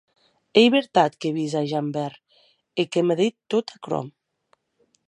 Ei 0.59 0.67
vertat 0.75 1.11
qu’è 1.19 1.33
vist 1.37 1.55
a 1.59 1.63
Javert 1.71 2.19
e 2.79 2.83
que 2.91 3.01
m’a 3.05 3.15
dit 3.21 3.35
tot 3.51 3.65
aquerò? 3.75 4.03